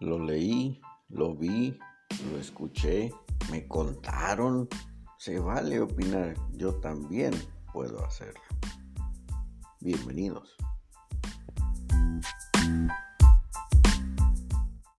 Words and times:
Lo 0.00 0.18
leí, 0.18 0.80
lo 1.08 1.34
vi, 1.36 1.78
lo 2.30 2.38
escuché, 2.38 3.12
me 3.50 3.66
contaron. 3.68 4.68
Se 5.18 5.38
vale 5.38 5.80
opinar, 5.80 6.34
yo 6.52 6.74
también 6.80 7.32
puedo 7.72 8.04
hacerlo. 8.04 8.40
Bienvenidos. 9.80 10.56